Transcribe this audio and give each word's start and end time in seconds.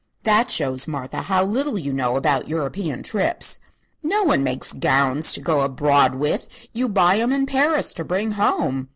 "That 0.23 0.49
shows, 0.49 0.87
Martha, 0.87 1.21
how 1.21 1.45
little 1.45 1.77
you 1.77 1.93
know 1.93 2.15
about 2.17 2.47
European 2.47 3.03
trips. 3.03 3.59
No 4.01 4.23
one 4.23 4.43
makes 4.43 4.73
gowns 4.73 5.31
to 5.33 5.41
go 5.41 5.61
abroad 5.61 6.15
with; 6.15 6.47
you 6.73 6.89
buy 6.89 7.19
'em 7.19 7.31
in 7.31 7.45
Paris 7.45 7.93
to 7.93 8.03
bring 8.03 8.31
home." 8.31 8.89